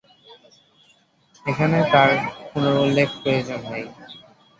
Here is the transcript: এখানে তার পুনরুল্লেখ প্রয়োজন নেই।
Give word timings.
এখানে 1.45 1.77
তার 1.91 2.09
পুনরুল্লেখ 2.49 3.09
প্রয়োজন 3.21 3.59
নেই। 3.71 3.85